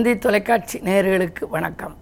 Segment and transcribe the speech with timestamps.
[0.00, 1.96] தந்தி தொலைக்காட்சி நேர்களுக்கு வணக்கம்.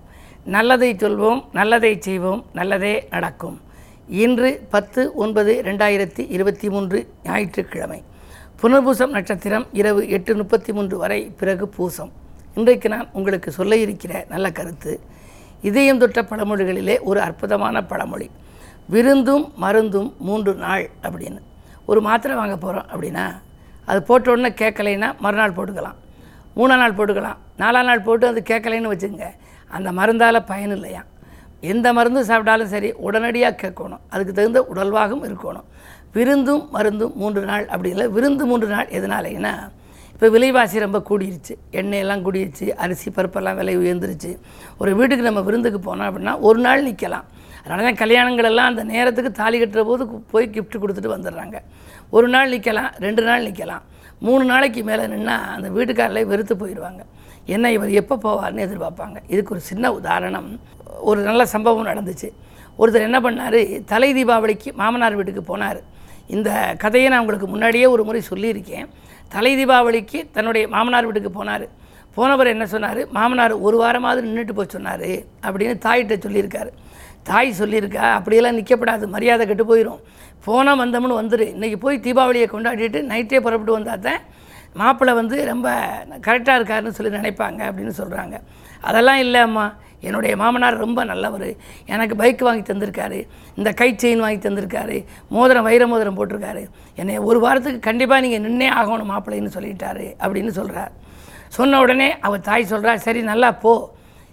[0.44, 3.60] நல்லதை சொல்வோம் நல்லதை செய்வோம் நல்லதே நடக்கும்.
[4.08, 8.02] இன்று பத்து ஒன்பது ரெண்டாயிரத்தி இருபத்தி மூன்று ஞாயிற்றுக்கிழமை.
[8.62, 12.12] புனர்பூசம் நட்சத்திரம் இரவு எட்டு முப்பத்தி மூன்று வரை பிறகு பூசம்.
[12.54, 15.00] இன்றைக்கு நான் உங்களுக்கு சொல்ல இருக்கிற நல்ல கருத்து
[15.62, 18.30] இதயம் தொட்ட பழமொழிகளிலே ஒரு அற்புதமான பழமொழி.
[18.88, 21.38] விருந்தும் மருந்தும் மூன்று நாள் அப்படின்னு.
[21.86, 23.30] ஒரு மாத்திரை வாங்க போகிறோம் அப்படின்னா
[23.84, 25.98] அது போட்ட உடனே கேட்கலைன்னா மறுநாள் போட்டுக்கலாம்.
[26.56, 27.38] மூணாம் நாள் போட்டுக்கலாம்.
[27.60, 29.26] நாலாம் நாள் போட்டு அது கேட்கலைன்னு வச்சுங்க.
[29.76, 31.02] அந்த மருந்தால் பயன் இல்லையா?
[31.72, 34.02] எந்த மருந்து சாப்பிட்டாலும் சரி உடனடியாக கேட்கணும்.
[34.10, 35.66] அதுக்கு தகுந்த உடல்வாகவும் இருக்கணும்.
[36.14, 38.06] விருந்தும் மருந்தும் மூன்று நாள் அப்படி இல்லை.
[38.16, 39.54] விருந்து மூன்று நாள் எதனாலேன்னா
[40.12, 41.54] இப்போ விலைவாசி ரொம்ப கூடிருச்சு.
[41.80, 42.66] எண்ணெயெல்லாம் கூடிருச்சு.
[42.84, 44.30] அரிசி பருப்பெல்லாம் விலை உயர்ந்துருச்சு.
[44.78, 47.26] ஒரு வீட்டுக்கு நம்ம விருந்துக்கு போனோம் அப்படின்னா ஒரு நாள் நிற்கலாம்
[47.60, 51.56] அதனால தான் கல்யாணங்களெல்லாம் அந்த நேரத்துக்கு தாலி கட்டுற போது போய் கிஃப்ட் கொடுத்துட்டு வந்துடுறாங்க.
[52.10, 53.84] ஒரு நாள் நிற்கலாம் ரெண்டு நாள் நிற்கலாம்
[54.20, 57.02] மூணு நாளைக்கு மேலே நின்னால் அந்த வீட்டுக்காரர்களே வெறுத்து போயிடுவாங்க.
[57.44, 59.16] என்ன இவர் எப்போ போவார்னு எதிர்பார்ப்பாங்க.
[59.28, 60.60] இதுக்கு ஒரு சின்ன உதாரணம்.
[61.00, 62.28] ஒரு நல்ல சம்பவம் நடந்துச்சு.
[62.78, 63.84] ஒருத்தர் என்ன பண்ணார்?
[63.84, 65.80] தலை தீபாவளிக்கு மாமனார் வீட்டுக்கு போனார்.
[66.26, 68.86] இந்த கதையை நான் உங்களுக்கு முன்னாடியே ஒரு முறை சொல்லியிருக்கேன்.
[69.28, 71.68] தலை தீபாவளிக்கு தன்னுடைய மாமனார் வீட்டுக்கு போனார்.
[72.14, 73.10] போனவர் என்ன சொன்னார்?
[73.10, 75.06] மாமனார் ஒரு வாரமாவது நின்றுட்டு போய் சொன்னார்
[75.42, 76.70] அப்படின்னு தாயிட்ட சொல்லியிருக்காரு.
[77.30, 80.00] தாய் சொல்லியிருக்கா அப்படியெல்லாம் நிற்கப்படாது மரியாதை கெட்டு போயிடும்
[80.46, 84.22] போனால் வந்தோம்னு வந்துடு இன்றைக்கி போய் தீபாவளியை கொண்டாடிட்டு நைட்டே புறப்பட்டு வந்தால் தான்
[84.80, 85.68] மாப்பிள்ளை வந்து ரொம்ப
[86.26, 88.36] கரெக்டாக இருக்காருன்னு சொல்லி நினைப்பாங்க அப்படின்னு சொல்கிறாங்க
[88.88, 89.66] அதெல்லாம் இல்லை அம்மா.
[90.06, 91.48] என்னுடைய மாமனார் ரொம்ப நல்லவர்.
[91.92, 93.18] எனக்கு பைக் வாங்கி தந்திருக்காரு.
[93.58, 94.96] இந்த கை செயின் வாங்கி தந்திருக்காரு.
[95.36, 96.62] மோதிரம் வைர மோதிரம் போட்டிருக்காரு.
[97.00, 100.92] என்னை ஒரு வாரத்துக்கு கண்டிப்பாக நீங்கள் நின்னே ஆகணும் மாப்பிள்ளைன்னு சொல்லிட்டாரு அப்படின்னு சொல்கிறார்
[101.56, 103.74] சொன்ன உடனே அவள் தாய் சொல்கிறா சரி நல்லா போ.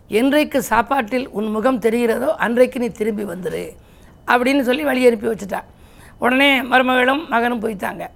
[0.08, 3.64] என்றைக்கு சாப்பாட்டில் உன் முகம் தெரிகிறதோ அன்றைக்கு நீ திரும்பி வந்துடு
[4.28, 5.62] அப்படின்னு சொல்லி வழி அனுப்பி வச்சுட்டா.
[6.20, 8.08] உடனே மருமகளும் மகனும் போயிட்டாங்க.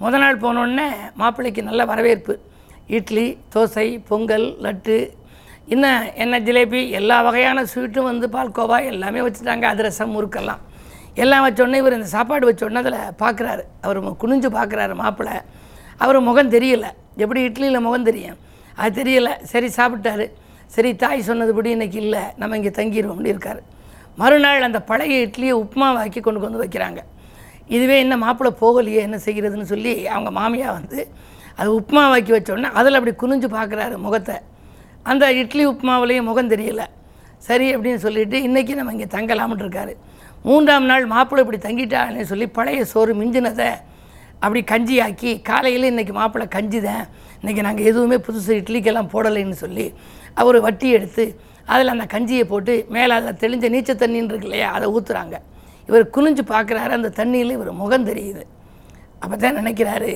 [0.00, 2.40] முத நாள் போனோடனே மாப்பிள்ளைக்கு நல்ல வரவேற்பு.
[2.86, 5.10] இட்லி தோசை பொங்கல் லட்டு
[5.66, 9.62] இன்னும் என்ன ஜிலேபி எல்லா வகையான ஸ்வீட்டும் வந்து பால்கோவா எல்லாமே வச்சுட்டாங்க.
[9.62, 10.58] அதிரசம் முறுக்கெல்லாம்.
[11.14, 13.62] எல்லாம் வச்சோடனே இவர் இந்த சாப்பாடு வச்சோடனே அதில் பார்க்குறாரு.
[13.80, 15.36] அவர் குனிஞ்சு பார்க்குறாரு மாப்பிள்ளை.
[15.98, 16.86] அவர் முகம் தெரியல.
[17.16, 18.36] எப்படி இட்லியில் முகம் தெரியும்?
[18.76, 19.42] அது தெரியல.
[19.42, 20.26] சரி சாப்பிட்டாரு.
[20.74, 23.60] சரி தாய் சொன்னதுபடி இன்றைக்கி இல்லை நம்ம இங்கே தங்கிடுவோம்னு இருக்கார்.
[24.20, 27.00] மறுநாள் அந்த பழைய இட்லியை உப்புமாவாக்கி கொண்டு வந்து வைக்கிறாங்க.
[27.76, 30.98] இதுவே என்ன மாப்பிள்ளை போகலையே என்ன செய்கிறதுன்னு சொல்லி அவங்க மாமியா வந்து
[31.60, 34.36] அது உப்புமாவாக்கி வச்சோடனே அதில் அப்படி குனிஞ்சு பார்க்குறாரு முகத்தை.
[35.10, 36.82] அந்த இட்லி உப்புமாவுலேயும் முகம் தெரியல.
[37.48, 39.92] சரி அப்படின்னு சொல்லிட்டு இன்றைக்கி நம்ம இங்கே தங்கலாம்னு இருக்காரு.
[40.48, 43.68] மூன்றாம் நாள் மாப்பிள்ளை இப்படி தங்கிட்டான்னு சொல்லி பழைய சோறு மிஞ்சினதை
[44.42, 47.04] அப்படி கஞ்சி ஆக்கி காலையில் இன்றைக்கி மாப்பிள்ளை கஞ்சி தான்
[47.40, 49.86] இன்றைக்கி நாங்கள் எதுவுமே புதுசு இட்லிக்கெல்லாம் போடலைன்னு சொல்லி
[50.42, 51.24] அவர் வட்டி எடுத்து
[51.72, 55.36] அதில் அந்த கஞ்சியை போட்டு மேலே அதில் தெளிஞ்ச நீச்சல் தண்ணின்னு இருக்கு இல்லையா அதை ஊற்றுறாங்க
[55.88, 58.42] இவர் குனிஞ்சு பார்க்குறாரு அந்த தண்ணியில் இவர் முகம் தெரியுது.
[59.22, 60.12] அப்போ தான் நினைக்கிறாரு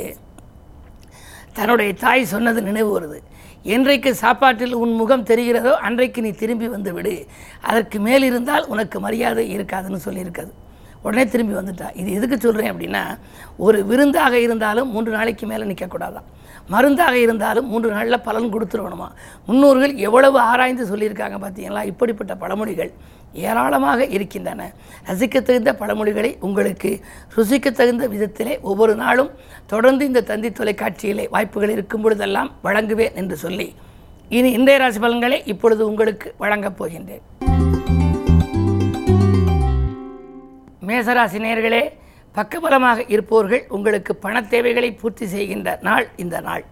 [1.58, 3.18] தன்னுடைய தாய் சொன்னது நினைவு வருது.
[3.74, 7.14] என்றைக்கு சாப்பாட்டில் உன் முகம் தெரிகிறதோ அன்றைக்கு நீ திரும்பி வந்து விடு.
[7.68, 10.52] அதற்கு மேல் இருந்தால் உனக்கு மரியாதை இருக்காதுன்னு சொல்லியிருக்காது
[11.02, 11.86] உடனே திரும்பி வந்துட்டா.
[11.94, 13.02] இது எதுக்கு சொல்கிறேன் அப்படின்னா
[13.56, 16.26] ஒரு விருந்தாக இருந்தாலும் மூன்று நாளைக்கு மேலே நிற்கக்கூடாதான்
[16.68, 19.08] மருந்தாக இருந்தாலும் மூன்று நாளில் பலன் கொடுத்துருவணுமா?
[19.46, 22.92] முன்னோர்கள் எவ்வளவு ஆராய்ந்து சொல்லியிருக்காங்க பார்த்தீங்களா இப்படிப்பட்ட பழமொழிகள்
[23.34, 24.62] ஏராளமாக இருக்கின்றன.
[25.08, 26.90] ரசிக்க தகுந்த பழமொழிகளை உங்களுக்கு
[27.36, 29.30] ருசிக்க தகுந்த விதத்திலே ஒவ்வொரு நாளும்
[29.66, 33.68] தொடர்ந்து இந்த தந்தி தொலைக்காட்சியிலே வாய்ப்புகள் இருக்கும் பொழுதெல்லாம் வழங்குவேன் என்று சொல்லி
[34.28, 37.49] இனி இன்றைய ராசி பலன்களை இப்பொழுது உங்களுக்கு வழங்கப் போகின்றேன்.
[40.90, 41.82] மேசராசி நேர்களே
[42.36, 46.64] பக்கபலமாக இருப்பவர்கள் உங்களுக்கு பண தேவைகளை பூர்த்தி செய்கின்ற நாள் இந்த நாள்.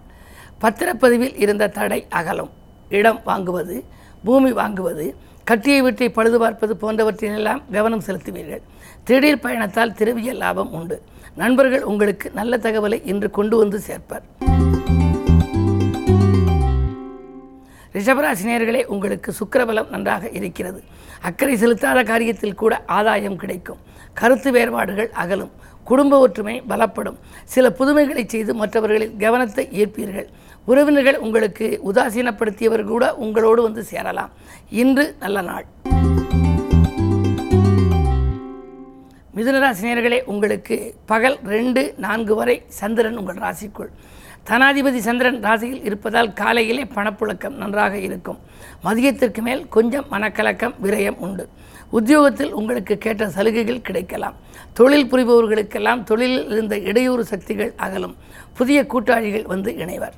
[0.63, 2.51] பத்திரப்பதிவில் இருந்த தடை அகலும்.
[2.99, 3.77] இடம் வாங்குவது
[4.25, 5.07] பூமி வாங்குவது
[5.45, 8.65] கட்டிய வீட்டை பழுது பார்ப்பது போன்றவற்றிலெல்லாம் கவனம் செலுத்துவீர்கள்.
[9.05, 11.03] திடீர் பயணத்தால் திருவிய லாபம் உண்டு.
[11.35, 14.27] நண்பர்கள் உங்களுக்கு நல்ல தகவலை இன்று கொண்டு வந்து சேர்ப்பர்.
[17.97, 20.81] ரிஷபராசினியர்களே உங்களுக்கு சுக்கரபலம் நன்றாக இருக்கிறது.
[21.29, 23.81] அக்கறை செலுத்தாத காரியத்தில் கூட ஆதாயம் கிடைக்கும்.
[24.21, 25.53] கருத்து வேறுபாடுகள் அகலும்.
[25.91, 27.19] குடும்ப ஒற்றுமை பலப்படும்.
[27.55, 30.29] சில புதுமைகளை செய்து மற்றவர்களின் கவனத்தை ஈர்ப்பீர்கள்.
[30.65, 34.31] உறவினர்கள் உங்களுக்கு உதாசீனப்படுத்தியவர் கூட உங்களோடு வந்து சேரலாம்.
[34.83, 35.67] இன்று நல்ல நாள்.
[39.37, 40.77] மிதுனராசினியர்களே உங்களுக்கு
[41.07, 43.93] பகல் ரெண்டு நான்கு வரை சந்திரன் உங்கள் ராசிக்குள்.
[44.49, 48.39] தனாதிபதி சந்திரன் ராசியில் இருப்பதால் காலையிலே பணப்புழக்கம் நன்றாக இருக்கும்.
[48.85, 51.49] மதியத்திற்கு மேல் கொஞ்சம் மனக்கலக்கம் விரயம் உண்டு.
[51.91, 54.37] உத்தியோகத்தில் உங்களுக்கு கேட்ட சலுகைகள் கிடைக்கலாம்.
[54.73, 58.17] தொழில் புரிபவர்களுக்கெல்லாம் தொழிலில் இருந்த இடையூறு சக்திகள் அகலும்.
[58.59, 60.17] புதிய கூட்டாளிகள் வந்து இணைவர்.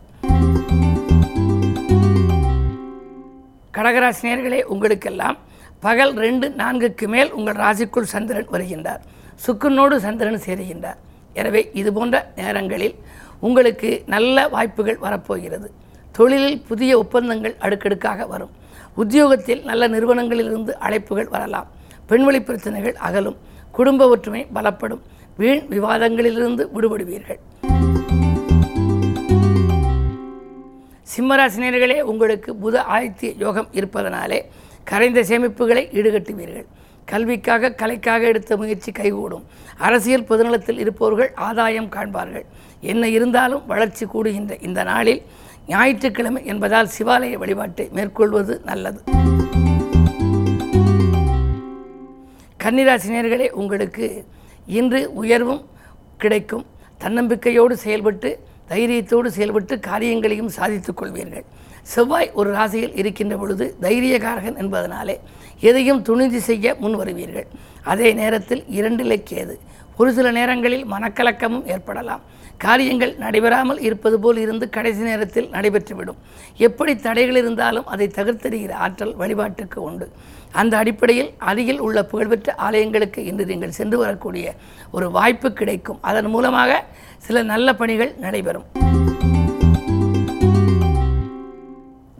[3.76, 5.38] கடகராசினியர்களே உங்களுக்கெல்லாம்
[5.80, 9.02] பகல் ரெண்டு நான்குக்கு மேல் உங்கள் ராசிக்குள் சந்திரன் வருகின்றார்.
[9.46, 10.98] சுக்குனோடு சந்திரன் சேருகின்றார்.
[11.34, 12.94] எனவே இது போன்ற நேரங்களில்
[13.40, 15.70] உங்களுக்கு நல்ல வாய்ப்புகள் வரப்போகிறது.
[16.12, 18.50] தொழிலில் புதிய ஒப்பந்தங்கள் அடுக்கடுக்காக வரும்.
[18.94, 21.70] உத்தியோகத்தில் நல்ல நிறுவனங்களிலிருந்து அழைப்புகள் வரலாம்.
[22.08, 23.36] பெண்வழி பிரச்சனைகள் அகலும்.
[23.72, 25.00] குடும்ப ஒற்றுமை பலப்படும்.
[25.36, 27.38] வீண் விவாதங்களிலிருந்து விடுபடுவீர்கள்.
[31.16, 34.44] சிம்மராசினியர்களே உங்களுக்கு புத ஆதித்ய யோகம் இருப்பதனாலே
[34.84, 36.66] கரைந்த சேமிப்புகளை ஈடுகட்டுவீர்கள்.
[37.12, 39.44] கல்விக்காக கலைக்காக எடுத்த முயற்சி கைகூடும்.
[39.86, 42.44] அரசியல் பொதுநலத்தில் இருப்பவர்கள் ஆதாயம் காண்பார்கள்.
[42.92, 45.22] என்ன இருந்தாலும் வளர்ச்சி கூடுகின்ற இந்த நாளில்
[45.68, 49.00] ஞாயிற்றுக்கிழமை என்பதால் சிவாலய வழிபாட்டை மேற்கொள்வது நல்லது.
[52.64, 54.06] கன்னிராசினியர்களே உங்களுக்கு
[54.66, 55.62] இன்று உயர்வும்
[56.18, 56.64] கிடைக்கும்.
[57.02, 58.30] தன்னம்பிக்கையோடு செயல்பட்டு
[58.70, 61.44] தைரியத்தோடு செயல்பட்டு காரியங்களையும் சாதித்துக் கொள்வீர்கள்.
[61.82, 65.16] செவ்வாய் ஒரு ராசியில் இருக்கின்ற பொழுது தைரியகாரகன் என்பதனாலே
[65.60, 67.46] எதையும் துணிந்து செய்ய முன் வருவீர்கள்.
[67.82, 69.54] அதே நேரத்தில் இரண்டிலே கேது.
[69.96, 72.20] ஒரு சில நேரங்களில் மனக்கலக்கமும் ஏற்படலாம்.
[72.64, 76.18] காரியங்கள் நடைபெறாமல் இருப்பது போல் இருந்து கடைசி நேரத்தில் நடைபெற்றுவிடும்.
[76.56, 80.10] எப்படி தடைகள் இருந்தாலும் அதை தகர்த்தெறிகிற ஆற்றல் வழிபாட்டுக்கு உண்டு.
[80.52, 84.54] அந்த அடிப்படையில் அருகில் உள்ள புகழ்பெற்ற ஆலயங்களுக்கு இன்று நீங்கள் சென்று வரக்கூடிய
[84.90, 85.98] ஒரு வாய்ப்பு கிடைக்கும்.
[86.02, 86.84] அதன் மூலமாக
[87.18, 88.68] சில நல்ல பணிகள் நடைபெறும்.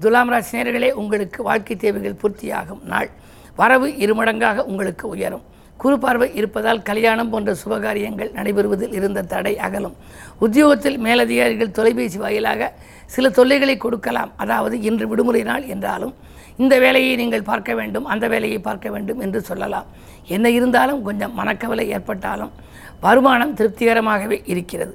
[0.01, 3.11] துலாம் ராசினியர்களே உங்களுக்கு வாழ்க்கை தேவைகள் பூர்த்தியாகும் நாள்.
[3.57, 5.47] வரவு இருமடங்காக உங்களுக்கு உயரும்.
[5.83, 9.97] குறுபார்வை இருப்பதால் கல்யாணம் போன்ற சுபகாரியங்கள் நடைபெறுவதில் இருந்த தடை அகலும்.
[10.45, 12.69] உத்தியோகத்தில் மேலதிகாரிகள் தொலைபேசி வாயிலாக
[13.15, 14.33] சில தொல்லைகளை கொடுக்கலாம்.
[14.43, 16.15] அதாவது இன்று விடுமுறை நாள் என்றாலும்
[16.63, 19.87] இந்த வேலையை நீங்கள் பார்க்க வேண்டும் அந்த வேலையை பார்க்க வேண்டும் என்று சொல்லலாம்.
[20.37, 22.53] என்ன இருந்தாலும் கொஞ்சம் மனக்கவலை ஏற்பட்டாலும்
[23.07, 24.95] வருமானம் திருப்திகரமாகவே இருக்கிறது.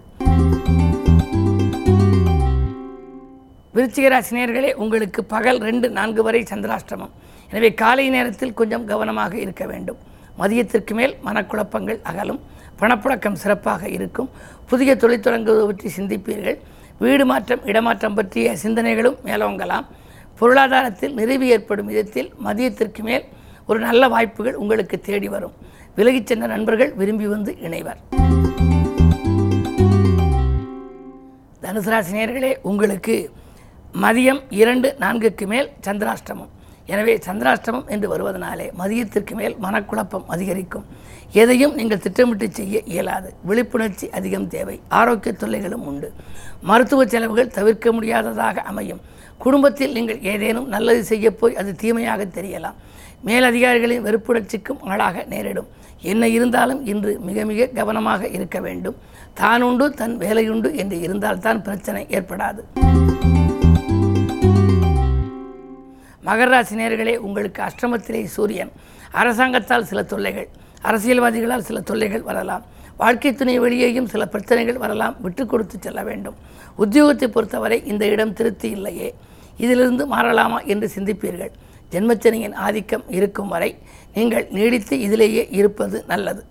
[3.78, 7.16] விருச்சிகராசினியர்களே உங்களுக்கு பகல் ரெண்டு நான்கு வரை சந்திராஷ்டமம்.
[7.52, 10.00] எனவே காலை நேரத்தில் கொஞ்சம் கவனமாக இருக்க வேண்டும்.
[10.40, 12.42] மதியத்திற்கு மேல் மனக்குழப்பங்கள் அகலும்
[12.80, 14.30] பணப்புழக்கம் சிறப்பாக இருக்கும்.
[14.68, 16.58] புதிய தொழில் தொடங்குவது பற்றி சிந்திப்பீர்கள்.
[17.00, 19.86] வீடு மாற்றம் இடமாற்றம் பற்றிய சிந்தனைகளும் மேலோங்கலாம்.
[20.40, 23.26] பொருளாதாரத்தில் நிறைவு ஏற்படும் விதத்தில் மதியத்திற்கு மேல்
[23.68, 25.56] ஒரு நல்ல வாய்ப்புகள் உங்களுக்கு தேடி வரும்.
[25.96, 27.98] விலகிச் சென்ற நண்பர்கள் விரும்பி வந்து இணைவர்.
[31.62, 33.32] தனுசு ராசினியர்களே உங்களுக்கு
[34.02, 36.52] மதியம் இரண்டு நான்குக்கு மேல் சந்திராஷ்டமம்.
[36.94, 40.86] எனவே சந்திராஷ்டமம் என்று வருவதனாலே மதியத்திற்கு மேல் மனக்குழப்பம் அதிகரிக்கும்.
[41.42, 43.30] எதையும் நீங்கள் திட்டமிட்டு செய்ய இயலாது.
[43.50, 44.76] விழிப்புணர்ச்சி அதிகம் தேவை.
[45.00, 46.10] ஆரோக்கிய தொல்லைகளும் உண்டு.
[46.70, 49.02] மருத்துவ செலவுகள் தவிர்க்க முடியாததாக அமையும்.
[49.38, 52.78] குடும்பத்தில் நீங்கள் ஏதேனும் நல்லது செய்ய போய் அது தீமையாக தெரியலாம்.
[53.30, 55.70] மேலதிகாரிகளின் வெறுப்புணர்ச்சிக்கும் ஆளாக நேரிடும்.
[56.12, 58.98] என்ன இருந்தாலும் இன்று மிக மிக கவனமாக இருக்க வேண்டும்.
[59.40, 62.64] தானுண்டு தன் வேலையுண்டு என்று இருந்தால்தான் பிரச்சனை ஏற்படாது.
[66.26, 68.72] மகராசி நேர்களே உங்களுக்கு அஷ்டமத்திலே சூரியன்.
[69.12, 70.48] அரசாங்கத்தால் சில தொல்லைகள்
[70.84, 72.64] அரசியல்வாதிகளால் சில தொல்லைகள் வரலாம்.
[72.98, 75.16] வாழ்க்கை துணை வெளியேயும் சில பிரச்சனைகள் வரலாம்.
[75.22, 76.36] விட்டு கொடுத்து செல்ல வேண்டும்.
[76.78, 79.16] உத்தியோகத்தை பொறுத்தவரை இந்த இடம் திருப்தி இல்லையே.
[79.58, 81.52] இதிலிருந்து மாறலாமா என்று சிந்திப்பீர்கள்.
[81.92, 83.78] ஜென்மச்சனியின் ஆதிக்கம் இருக்கும் வரை
[84.14, 86.44] நீங்கள் நீடித்து இதிலேயே இருப்பது நல்லது.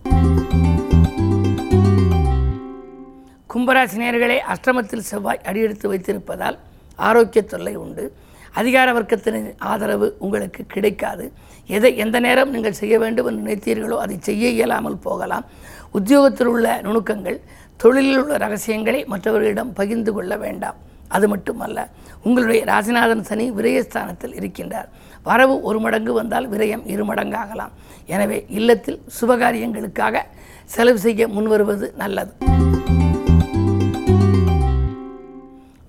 [3.54, 6.58] கும்பராசினியர்களே அஷ்டமத்தில் செவ்வாய் அடியெடுத்து வைத்திருப்பதால்
[6.96, 8.04] ஆரோக்கிய தொல்லை உண்டு.
[8.60, 9.38] அதிகார வர்க்கத்தின்
[9.72, 11.24] ஆதரவு உங்களுக்கு கிடைக்காது.
[11.76, 15.46] எதை எந்த நேரம் நீங்கள் செய்ய வேண்டும் என்று நினைத்தீர்களோ அதை செய்ய இயலாமல் போகலாம்.
[15.98, 17.38] உத்தியோகத்தில் உள்ள நுணுக்கங்கள்
[17.82, 20.78] தொழிலில் உள்ள ரகசியங்களை மற்றவர்களிடம் பகிர்ந்து கொள்ள வேண்டாம்.
[21.16, 21.78] அது மட்டுமல்ல
[22.26, 24.88] உங்களுடைய ராசிநாதன் சனி விரயஸ்தானத்தில் இருக்கின்றார்.
[25.28, 27.74] வரவு ஒரு மடங்கு வந்தால் விரயம் இரு மடங்காகலாம்.
[28.14, 30.22] எனவே இல்லத்தில் சுபகாரியங்களுக்காக
[30.74, 32.32] செலவு செய்ய முன்வருவது நல்லது.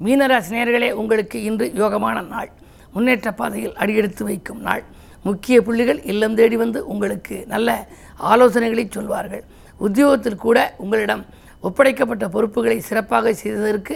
[0.05, 2.49] மீனராசினியர்களே உங்களுக்கு இன்று யோகமான நாள்.
[2.95, 4.83] முன்னேற்ற பாதையில் அடியெடுத்து வைக்கும் நாள்.
[5.27, 7.69] முக்கிய புள்ளிகள் இல்லம் தேடி வந்து உங்களுக்கு நல்ல
[8.31, 9.43] ஆலோசனைகளை சொல்வார்கள்.
[9.85, 11.23] உத்தியோகத்தில் கூட உங்களிடம்
[11.67, 13.95] ஒப்படைக்கப்பட்ட பொறுப்புகளை சிறப்பாக செய்ததற்கு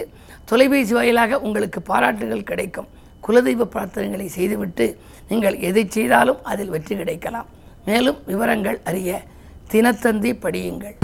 [0.50, 2.88] தொலைபேசி வாயிலாக உங்களுக்கு பாராட்டுகள் கிடைக்கும்.
[3.26, 4.86] குலதெய்வ பிரார்த்தனைகளை செய்துவிட்டு
[5.30, 7.50] நீங்கள் எதை செய்தாலும் அதில் வெற்றி கிடைக்கலாம்.
[7.88, 9.20] மேலும் விவரங்கள் அறிய
[9.72, 10.96] தினத்தந்தி படியுங்கள்.